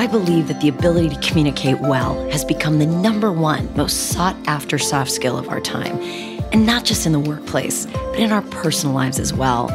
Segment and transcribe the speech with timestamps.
[0.00, 4.34] I believe that the ability to communicate well has become the number one most sought
[4.46, 5.98] after soft skill of our time.
[6.52, 9.66] And not just in the workplace, but in our personal lives as well.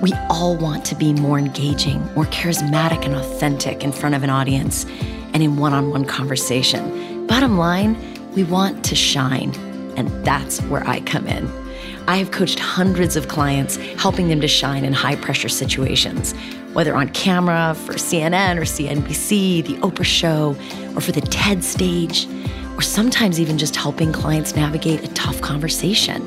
[0.00, 4.30] We all want to be more engaging, more charismatic, and authentic in front of an
[4.30, 4.86] audience
[5.32, 7.26] and in one on one conversation.
[7.26, 7.96] Bottom line,
[8.36, 9.52] we want to shine.
[9.96, 11.63] And that's where I come in.
[12.06, 16.32] I have coached hundreds of clients, helping them to shine in high pressure situations,
[16.72, 20.56] whether on camera for CNN or CNBC, the Oprah Show,
[20.94, 22.28] or for the TED stage,
[22.74, 26.26] or sometimes even just helping clients navigate a tough conversation.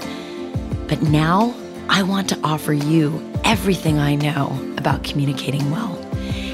[0.87, 1.53] But now
[1.89, 5.95] I want to offer you everything I know about communicating well.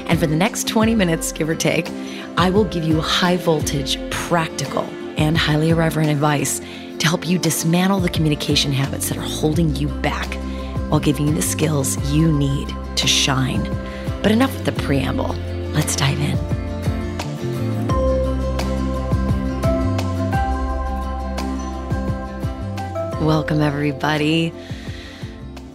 [0.06, 1.88] And for the next 20 minutes, give or take,
[2.36, 4.84] I will give you high voltage, practical,
[5.16, 6.60] and highly irreverent advice
[7.04, 10.32] to help you dismantle the communication habits that are holding you back
[10.88, 13.62] while giving you the skills you need to shine.
[14.22, 15.34] But enough with the preamble.
[15.74, 16.38] Let's dive in.
[23.22, 24.50] Welcome, everybody.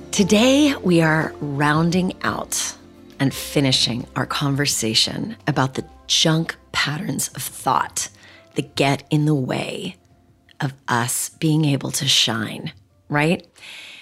[0.09, 2.75] Today, we are rounding out
[3.19, 8.09] and finishing our conversation about the junk patterns of thought
[8.55, 9.95] that get in the way
[10.61, 12.73] of us being able to shine,
[13.07, 13.45] right?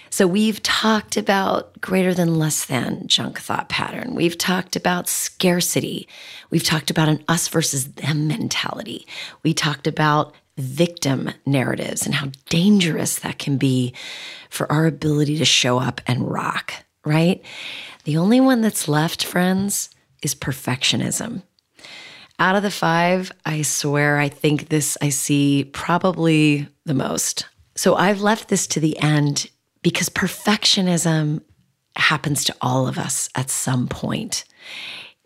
[0.10, 4.16] So we've talked about greater than less than junk thought pattern.
[4.16, 6.08] We've talked about scarcity.
[6.50, 9.06] We've talked about an us versus them mentality.
[9.44, 13.94] We talked about victim narratives and how dangerous that can be
[14.50, 16.74] for our ability to show up and rock,
[17.06, 17.44] right?
[18.06, 19.90] The only one that's left, friends,
[20.24, 21.44] is perfectionism.
[22.40, 27.48] Out of the five, I swear I think this I see probably the most.
[27.76, 29.50] So I've left this to the end
[29.82, 31.42] because perfectionism
[31.96, 34.46] happens to all of us at some point.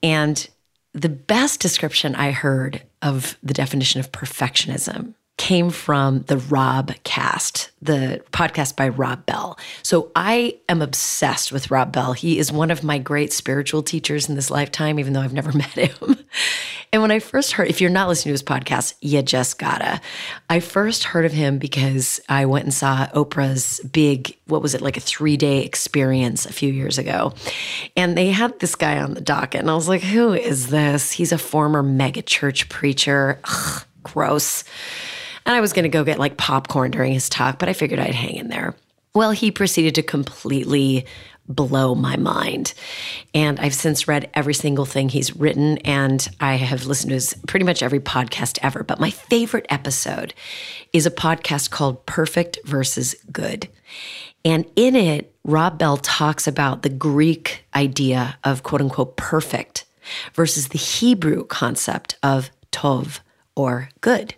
[0.01, 0.47] And
[0.93, 7.71] the best description I heard of the definition of perfectionism came from the Rob cast,
[7.81, 9.57] the podcast by Rob Bell.
[9.81, 12.13] So I am obsessed with Rob Bell.
[12.13, 15.51] He is one of my great spiritual teachers in this lifetime, even though I've never
[15.57, 16.19] met him.
[16.93, 20.01] And when I first heard, if you're not listening to his podcast, you just gotta.
[20.49, 24.81] I first heard of him because I went and saw Oprah's big, what was it,
[24.81, 27.33] like a three day experience a few years ago.
[27.95, 31.13] And they had this guy on the docket, and I was like, who is this?
[31.13, 33.39] He's a former megachurch preacher.
[33.45, 34.65] Ugh, gross.
[35.45, 37.99] And I was going to go get like popcorn during his talk, but I figured
[37.99, 38.75] I'd hang in there.
[39.13, 41.05] Well, he proceeded to completely
[41.47, 42.73] blow my mind.
[43.33, 47.33] And I've since read every single thing he's written, and I have listened to his
[47.47, 48.83] pretty much every podcast ever.
[48.83, 50.33] But my favorite episode
[50.93, 53.67] is a podcast called Perfect versus Good.
[54.45, 59.85] And in it, Rob Bell talks about the Greek idea of quote unquote perfect
[60.33, 63.19] versus the Hebrew concept of tov
[63.55, 64.35] or good.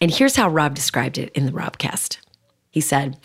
[0.00, 2.18] And here's how Rob described it in the Robcast.
[2.70, 3.16] He said,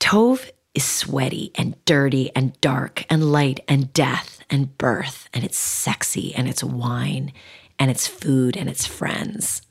[0.00, 5.58] Tov is sweaty and dirty and dark and light and death and birth, and it's
[5.58, 7.32] sexy and it's wine
[7.78, 9.62] and it's food and it's friends.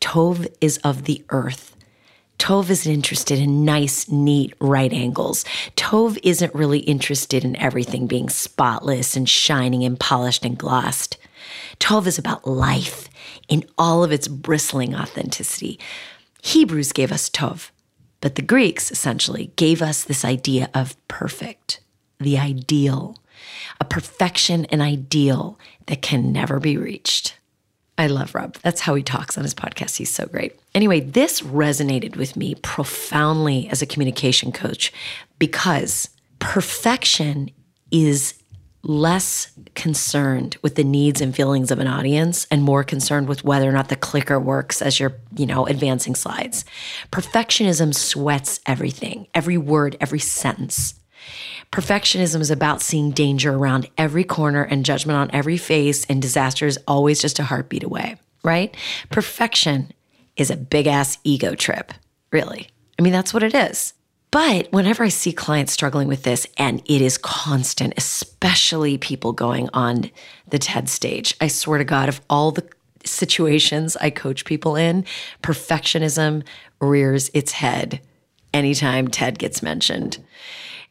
[0.00, 1.76] Tov is of the earth.
[2.38, 5.44] Tov isn't interested in nice, neat right angles.
[5.74, 11.16] Tov isn't really interested in everything being spotless and shining and polished and glossed.
[11.80, 13.08] Tov is about life
[13.48, 15.78] in all of its bristling authenticity.
[16.42, 17.70] Hebrews gave us Tov,
[18.26, 21.78] but the Greeks essentially gave us this idea of perfect,
[22.18, 23.16] the ideal,
[23.80, 27.38] a perfection and ideal that can never be reached.
[27.96, 28.56] I love Rob.
[28.62, 29.98] That's how he talks on his podcast.
[29.98, 30.58] He's so great.
[30.74, 34.92] Anyway, this resonated with me profoundly as a communication coach
[35.38, 36.08] because
[36.40, 37.52] perfection
[37.92, 38.35] is
[38.86, 43.68] less concerned with the needs and feelings of an audience and more concerned with whether
[43.68, 46.64] or not the clicker works as you're, you know, advancing slides.
[47.10, 50.94] Perfectionism sweats everything, every word, every sentence.
[51.72, 56.66] Perfectionism is about seeing danger around every corner and judgment on every face, and disaster
[56.66, 58.76] is always just a heartbeat away, right?
[59.10, 59.92] Perfection
[60.36, 61.92] is a big ass ego trip,
[62.30, 62.68] really.
[62.98, 63.94] I mean, that's what it is.
[64.30, 69.68] But whenever I see clients struggling with this, and it is constant, especially people going
[69.72, 70.10] on
[70.48, 72.68] the TED stage, I swear to God, of all the
[73.04, 75.04] situations I coach people in,
[75.42, 76.44] perfectionism
[76.80, 78.00] rears its head
[78.52, 80.18] anytime TED gets mentioned.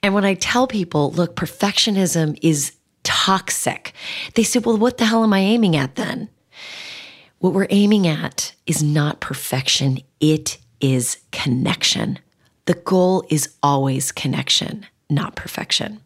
[0.01, 3.93] And when I tell people, look, perfectionism is toxic,
[4.35, 6.29] they say, well, what the hell am I aiming at then?
[7.39, 12.19] What we're aiming at is not perfection, it is connection.
[12.65, 16.01] The goal is always connection, not perfection.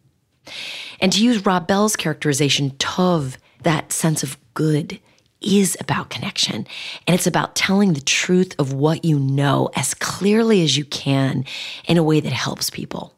[1.00, 5.00] And to use Rob Bell's characterization, Tov, that sense of good,
[5.42, 6.68] is about connection.
[7.08, 11.46] And it's about telling the truth of what you know as clearly as you can
[11.86, 13.14] in a way that helps people.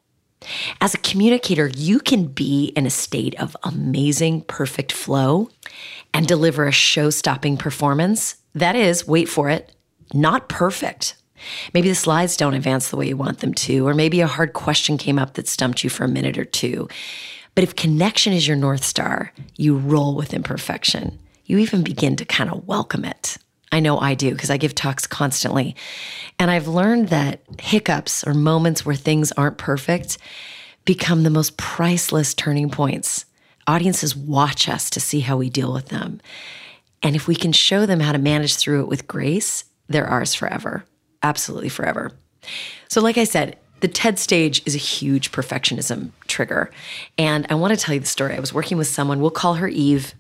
[0.79, 5.49] As a communicator, you can be in a state of amazing, perfect flow
[6.13, 8.35] and deliver a show stopping performance.
[8.53, 9.73] That is, wait for it,
[10.13, 11.15] not perfect.
[11.73, 14.53] Maybe the slides don't advance the way you want them to, or maybe a hard
[14.53, 16.87] question came up that stumped you for a minute or two.
[17.55, 21.19] But if connection is your North Star, you roll with imperfection.
[21.45, 23.37] You even begin to kind of welcome it.
[23.71, 25.75] I know I do because I give talks constantly.
[26.39, 30.17] And I've learned that hiccups or moments where things aren't perfect
[30.85, 33.25] become the most priceless turning points.
[33.67, 36.19] Audiences watch us to see how we deal with them.
[37.03, 40.33] And if we can show them how to manage through it with grace, they're ours
[40.33, 40.85] forever.
[41.23, 42.11] Absolutely forever.
[42.87, 46.71] So, like I said, the TED stage is a huge perfectionism trigger.
[47.17, 48.35] And I want to tell you the story.
[48.35, 50.13] I was working with someone, we'll call her Eve,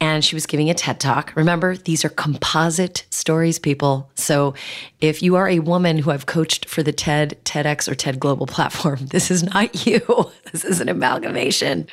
[0.00, 1.32] and she was giving a TED talk.
[1.36, 4.10] Remember, these are composite stories, people.
[4.16, 4.54] So
[5.00, 8.46] if you are a woman who I've coached for the TED, TEDx, or TED Global
[8.46, 10.00] platform, this is not you.
[10.50, 11.86] This is an amalgamation.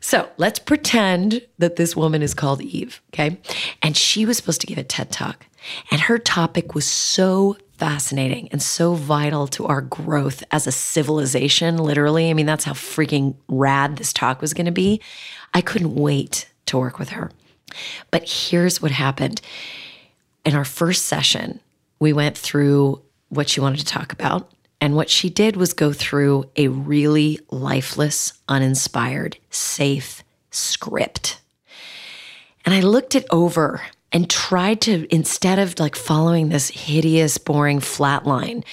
[0.00, 3.38] So let's pretend that this woman is called Eve, okay?
[3.82, 5.46] And she was supposed to give a TED talk.
[5.90, 11.76] And her topic was so fascinating and so vital to our growth as a civilization,
[11.76, 12.30] literally.
[12.30, 15.00] I mean, that's how freaking rad this talk was going to be.
[15.52, 17.32] I couldn't wait to work with her.
[18.10, 19.40] But here's what happened.
[20.44, 21.60] In our first session,
[21.98, 24.50] we went through what she wanted to talk about.
[24.80, 31.40] And what she did was go through a really lifeless, uninspired, safe script.
[32.64, 33.82] And I looked it over
[34.12, 38.64] and tried to, instead of like following this hideous, boring flat line,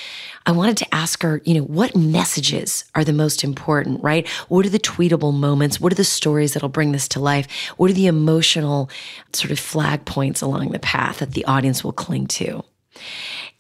[0.45, 4.27] I wanted to ask her, you know, what messages are the most important, right?
[4.47, 5.80] What are the tweetable moments?
[5.80, 7.47] What are the stories that'll bring this to life?
[7.77, 8.89] What are the emotional
[9.33, 12.63] sort of flag points along the path that the audience will cling to?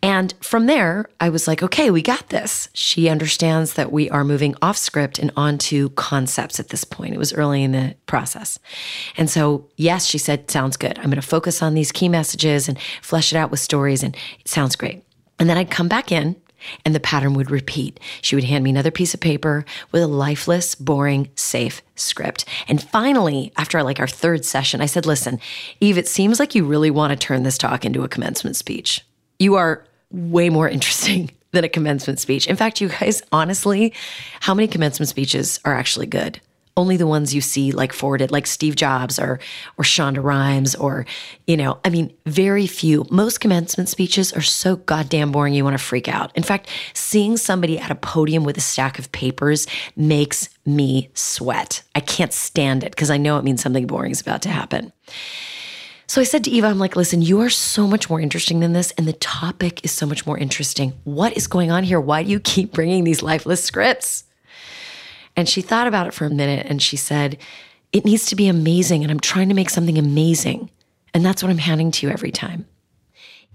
[0.01, 2.69] And from there, I was like, okay, we got this.
[2.73, 7.13] She understands that we are moving off script and onto concepts at this point.
[7.13, 8.59] It was early in the process.
[9.17, 10.97] And so, yes, she said, sounds good.
[10.99, 14.15] I'm going to focus on these key messages and flesh it out with stories, and
[14.39, 15.03] it sounds great.
[15.37, 16.37] And then I'd come back in
[16.85, 17.99] and the pattern would repeat.
[18.21, 22.45] She would hand me another piece of paper with a lifeless, boring, safe script.
[22.67, 25.39] And finally, after like our third session, I said, Listen,
[25.79, 29.05] Eve, it seems like you really want to turn this talk into a commencement speech.
[29.39, 32.47] You are way more interesting than a commencement speech.
[32.47, 33.93] In fact, you guys, honestly,
[34.39, 36.39] how many commencement speeches are actually good?
[36.77, 39.39] Only the ones you see like forwarded, like Steve Jobs or
[39.77, 41.05] or Shonda Rhimes, or
[41.45, 43.05] you know, I mean, very few.
[43.09, 46.31] Most commencement speeches are so goddamn boring you want to freak out.
[46.37, 49.67] In fact, seeing somebody at a podium with a stack of papers
[49.97, 51.81] makes me sweat.
[51.95, 54.93] I can't stand it because I know it means something boring is about to happen.
[56.09, 58.73] So I said to Eva, I'm like, listen, you are so much more interesting than
[58.73, 58.89] this.
[58.97, 60.93] And the topic is so much more interesting.
[61.03, 62.01] What is going on here?
[62.01, 64.23] Why do you keep bringing these lifeless scripts?
[65.35, 67.37] And she thought about it for a minute and she said,
[67.91, 69.03] it needs to be amazing.
[69.03, 70.71] And I'm trying to make something amazing.
[71.13, 72.65] And that's what I'm handing to you every time.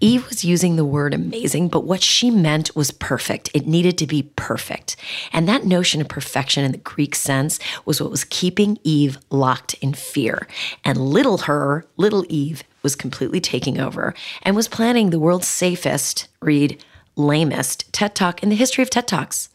[0.00, 3.48] Eve was using the word amazing, but what she meant was perfect.
[3.54, 4.96] It needed to be perfect.
[5.32, 9.74] And that notion of perfection in the Greek sense was what was keeping Eve locked
[9.74, 10.48] in fear.
[10.84, 16.28] And little her, little Eve, was completely taking over and was planning the world's safest,
[16.40, 16.84] read,
[17.16, 19.48] lamest TED Talk in the history of TED Talks.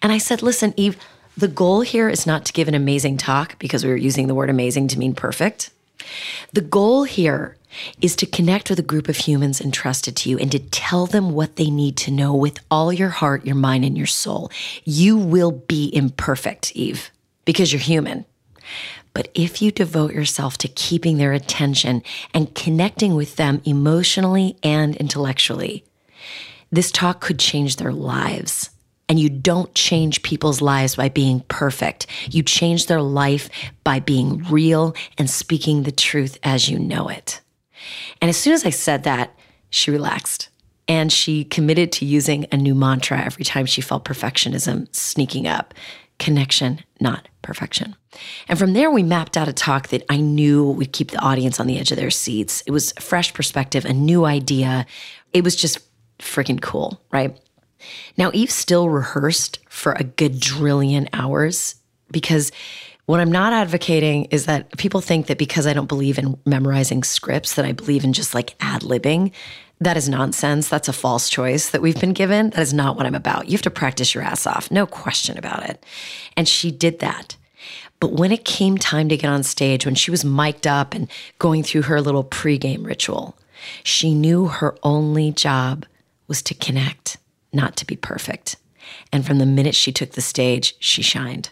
[0.00, 0.96] And I said, listen, Eve,
[1.36, 4.34] the goal here is not to give an amazing talk because we were using the
[4.34, 5.70] word amazing to mean perfect.
[6.52, 7.56] The goal here
[8.00, 11.32] is to connect with a group of humans entrusted to you and to tell them
[11.32, 14.50] what they need to know with all your heart, your mind, and your soul.
[14.84, 17.10] You will be imperfect, Eve,
[17.44, 18.24] because you're human.
[19.14, 22.02] But if you devote yourself to keeping their attention
[22.32, 25.84] and connecting with them emotionally and intellectually,
[26.70, 28.70] this talk could change their lives.
[29.08, 32.06] And you don't change people's lives by being perfect.
[32.30, 33.50] You change their life
[33.84, 37.40] by being real and speaking the truth as you know it.
[38.20, 39.34] And as soon as I said that,
[39.70, 40.48] she relaxed
[40.88, 45.74] and she committed to using a new mantra every time she felt perfectionism sneaking up
[46.18, 47.96] connection, not perfection.
[48.46, 51.58] And from there, we mapped out a talk that I knew would keep the audience
[51.58, 52.62] on the edge of their seats.
[52.66, 54.86] It was a fresh perspective, a new idea.
[55.32, 55.80] It was just
[56.20, 57.36] freaking cool, right?
[58.16, 61.74] Now, Eve still rehearsed for a gadrillion hours
[62.12, 62.52] because
[63.06, 67.02] what I'm not advocating is that people think that because I don't believe in memorizing
[67.02, 69.32] scripts, that I believe in just like ad libbing.
[69.80, 70.68] That is nonsense.
[70.68, 72.50] That's a false choice that we've been given.
[72.50, 73.46] That is not what I'm about.
[73.46, 75.84] You have to practice your ass off, no question about it.
[76.36, 77.36] And she did that.
[77.98, 81.08] But when it came time to get on stage, when she was mic'd up and
[81.38, 83.36] going through her little pregame ritual,
[83.84, 85.86] she knew her only job
[86.28, 87.16] was to connect,
[87.52, 88.56] not to be perfect.
[89.12, 91.50] And from the minute she took the stage, she shined.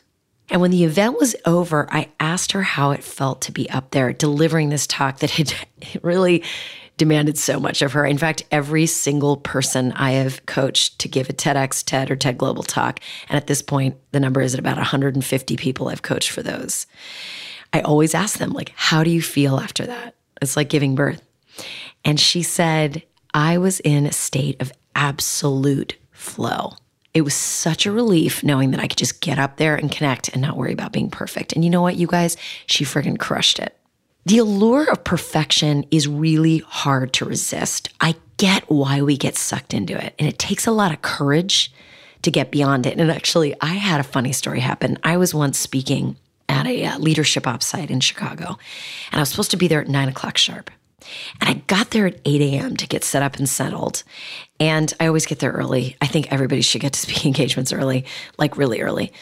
[0.50, 3.92] And when the event was over, I asked her how it felt to be up
[3.92, 5.54] there delivering this talk that had
[6.02, 6.42] really
[6.96, 8.04] demanded so much of her.
[8.04, 12.36] In fact, every single person I have coached to give a TEDx, TED, or TED
[12.36, 16.30] Global talk, and at this point, the number is at about 150 people I've coached
[16.30, 16.86] for those.
[17.72, 20.14] I always ask them, like, how do you feel after that?
[20.42, 21.22] It's like giving birth.
[22.04, 23.02] And she said,
[23.32, 26.74] I was in a state of absolute flow.
[27.12, 30.28] It was such a relief knowing that I could just get up there and connect
[30.28, 31.52] and not worry about being perfect.
[31.52, 32.36] And you know what, you guys?
[32.66, 33.76] She friggin' crushed it.
[34.26, 37.88] The allure of perfection is really hard to resist.
[38.00, 41.72] I get why we get sucked into it, and it takes a lot of courage
[42.22, 42.98] to get beyond it.
[42.98, 44.98] And actually, I had a funny story happen.
[45.02, 46.16] I was once speaking
[46.48, 48.58] at a uh, leadership offsite in Chicago,
[49.10, 50.70] and I was supposed to be there at nine o'clock sharp.
[51.40, 52.76] And I got there at 8 a.m.
[52.76, 54.02] to get set up and settled.
[54.58, 55.96] And I always get there early.
[56.00, 58.04] I think everybody should get to speaking engagements early,
[58.38, 59.12] like really early.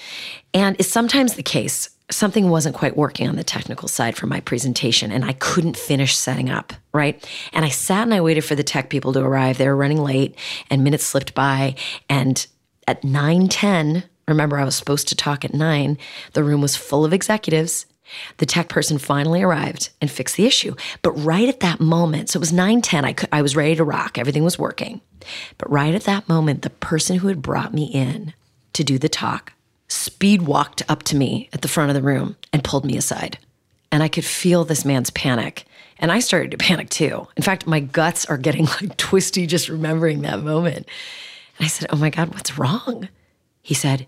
[0.54, 4.40] And it's sometimes the case something wasn't quite working on the technical side for my
[4.40, 7.22] presentation and I couldn't finish setting up, right?
[7.52, 9.58] And I sat and I waited for the tech people to arrive.
[9.58, 10.34] They were running late
[10.70, 11.74] and minutes slipped by
[12.08, 12.46] and
[12.86, 15.98] at 9:10, remember I was supposed to talk at 9,
[16.32, 17.84] the room was full of executives.
[18.38, 20.74] The tech person finally arrived and fixed the issue.
[21.02, 23.84] But right at that moment, so it was 9:10, I could, I was ready to
[23.84, 24.18] rock.
[24.18, 25.00] Everything was working.
[25.58, 28.32] But right at that moment, the person who had brought me in
[28.72, 29.52] to do the talk
[29.88, 33.38] speed walked up to me at the front of the room and pulled me aside.
[33.90, 35.64] And I could feel this man's panic.
[35.98, 37.26] And I started to panic too.
[37.36, 40.86] In fact, my guts are getting like twisty just remembering that moment.
[41.58, 43.08] And I said, Oh my God, what's wrong?
[43.62, 44.06] He said,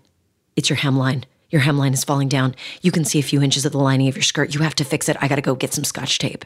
[0.55, 1.23] It's your hemline.
[1.51, 2.55] Your hemline is falling down.
[2.81, 4.55] You can see a few inches of the lining of your skirt.
[4.55, 5.17] You have to fix it.
[5.21, 6.45] I got to go get some scotch tape.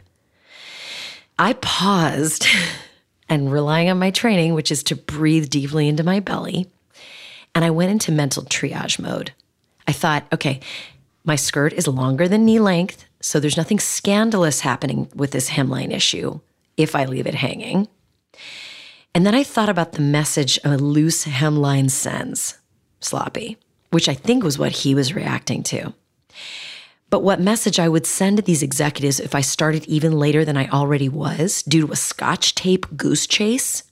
[1.38, 2.47] I paused
[3.29, 6.69] and relying on my training, which is to breathe deeply into my belly,
[7.53, 9.31] and I went into mental triage mode.
[9.88, 10.59] I thought, okay,
[11.24, 15.91] my skirt is longer than knee length, so there's nothing scandalous happening with this hemline
[15.91, 16.39] issue
[16.77, 17.88] if I leave it hanging.
[19.13, 22.59] And then I thought about the message a loose hemline sends
[23.00, 23.57] sloppy,
[23.92, 25.94] which I think was what he was reacting to.
[27.10, 30.58] But what message I would send to these executives if I started even later than
[30.58, 33.84] I already was due to a scotch tape goose chase,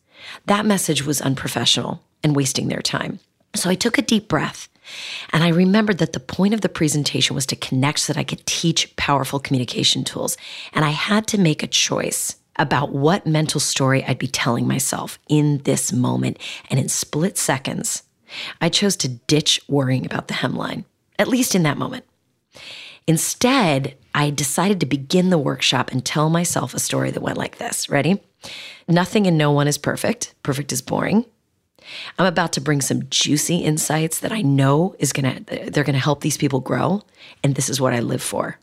[0.45, 3.19] that message was unprofessional and wasting their time.
[3.55, 4.67] So I took a deep breath
[5.31, 8.23] and I remembered that the point of the presentation was to connect so that I
[8.23, 10.37] could teach powerful communication tools.
[10.73, 15.17] And I had to make a choice about what mental story I'd be telling myself
[15.27, 16.37] in this moment.
[16.69, 18.03] And in split seconds,
[18.61, 20.85] I chose to ditch worrying about the hemline,
[21.17, 22.05] at least in that moment.
[23.07, 27.57] Instead, I decided to begin the workshop and tell myself a story that went like
[27.57, 27.89] this.
[27.89, 28.21] Ready?
[28.87, 30.33] Nothing and no one is perfect.
[30.43, 31.25] Perfect is boring.
[32.17, 35.95] I'm about to bring some juicy insights that I know is going to they're going
[35.95, 37.01] to help these people grow
[37.43, 38.57] and this is what I live for.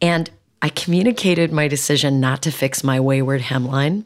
[0.00, 0.30] And
[0.62, 4.04] I communicated my decision not to fix my wayward hemline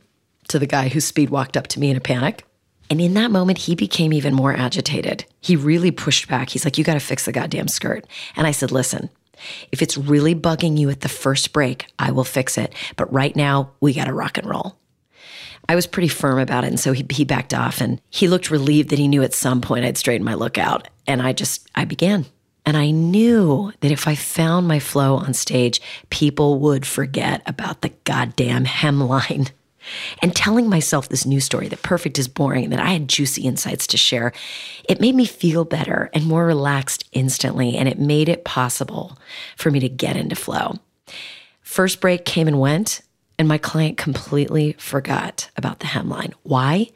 [0.49, 2.47] to the guy who speed walked up to me in a panic.
[2.91, 5.25] And in that moment, he became even more agitated.
[5.41, 6.51] He really pushed back.
[6.51, 8.07] He's like, You got to fix the goddamn skirt.
[8.37, 9.11] And I said, Listen,
[9.73, 12.73] if it's really bugging you at the first break, I will fix it.
[12.97, 14.77] But right now, we got to rock and roll.
[15.69, 16.69] I was pretty firm about it.
[16.69, 19.61] And so he, he backed off and he looked relieved that he knew at some
[19.61, 20.89] point I'd straighten my look out.
[21.07, 22.27] And I just, I began.
[22.67, 27.83] And I knew that if I found my flow on stage, people would forget about
[27.83, 29.51] the goddamn hemline.
[30.23, 33.43] And telling myself this new story that perfect is boring and that I had juicy
[33.43, 34.33] insights to share,
[34.89, 37.77] it made me feel better and more relaxed instantly.
[37.77, 39.19] And it made it possible
[39.57, 40.79] for me to get into flow.
[41.63, 43.03] First break came and went.
[43.37, 46.35] And my client completely forgot about the hemline.
[46.45, 46.91] Why?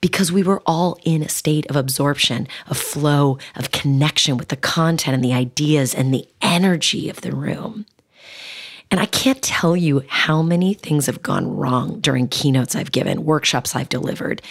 [0.00, 4.56] Because we were all in a state of absorption, of flow, of connection with the
[4.56, 7.84] content and the ideas and the energy of the room.
[8.92, 13.24] And I can't tell you how many things have gone wrong during keynotes I've given,
[13.24, 14.42] workshops I've delivered,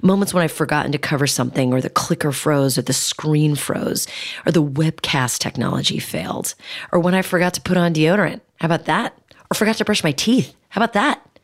[0.00, 4.06] moments when I've forgotten to cover something, or the clicker froze, or the screen froze,
[4.46, 6.54] or the webcast technology failed,
[6.92, 8.40] or when I forgot to put on deodorant.
[8.58, 9.18] How about that?
[9.50, 10.54] Or forgot to brush my teeth.
[10.70, 11.38] How about that?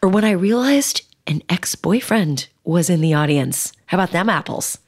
[0.00, 3.72] Or when I realized an ex boyfriend was in the audience.
[3.86, 4.78] How about them apples?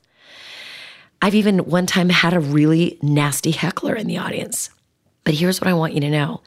[1.20, 4.70] I've even one time had a really nasty heckler in the audience.
[5.24, 6.40] But here's what I want you to know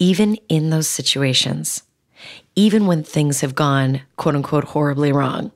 [0.00, 1.84] even in those situations,
[2.56, 5.52] even when things have gone quote unquote horribly wrong,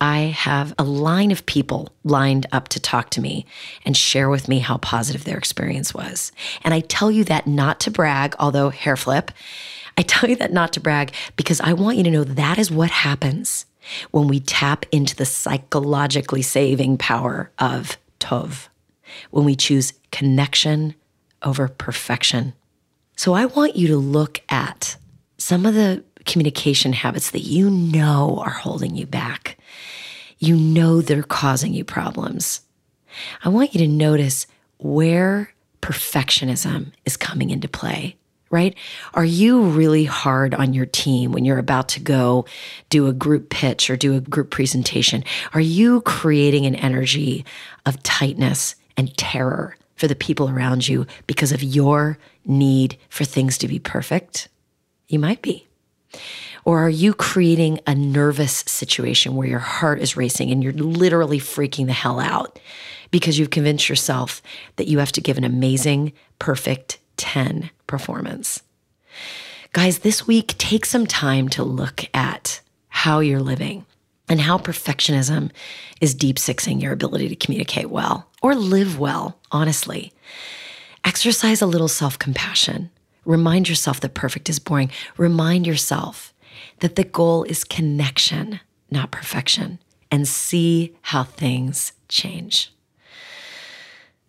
[0.00, 3.46] I have a line of people lined up to talk to me
[3.84, 6.32] and share with me how positive their experience was.
[6.62, 9.30] And I tell you that not to brag, although hair flip.
[9.96, 12.70] I tell you that not to brag because I want you to know that is
[12.70, 13.66] what happens
[14.10, 18.68] when we tap into the psychologically saving power of Tov,
[19.30, 20.94] when we choose connection
[21.42, 22.54] over perfection.
[23.16, 24.96] So I want you to look at
[25.38, 29.58] some of the communication habits that you know are holding you back.
[30.38, 32.62] You know they're causing you problems.
[33.44, 34.46] I want you to notice
[34.78, 38.16] where perfectionism is coming into play,
[38.50, 38.74] right?
[39.12, 42.46] Are you really hard on your team when you're about to go
[42.88, 45.24] do a group pitch or do a group presentation?
[45.52, 47.44] Are you creating an energy
[47.86, 53.58] of tightness and terror for the people around you because of your need for things
[53.58, 54.48] to be perfect?
[55.08, 55.66] You might be.
[56.64, 61.38] Or are you creating a nervous situation where your heart is racing and you're literally
[61.38, 62.58] freaking the hell out
[63.10, 64.40] because you've convinced yourself
[64.76, 68.62] that you have to give an amazing, perfect 10 performance?
[69.72, 73.84] Guys, this week, take some time to look at how you're living
[74.28, 75.50] and how perfectionism
[76.00, 80.12] is deep sixing your ability to communicate well or live well, honestly.
[81.04, 82.90] Exercise a little self compassion.
[83.24, 84.90] Remind yourself that perfect is boring.
[85.16, 86.32] Remind yourself
[86.80, 89.78] that the goal is connection, not perfection,
[90.10, 92.72] and see how things change.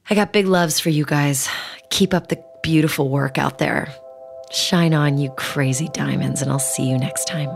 [0.09, 1.49] I got big loves for you guys.
[1.89, 3.93] Keep up the beautiful work out there.
[4.51, 7.49] Shine on, you crazy diamonds, and I'll see you next time.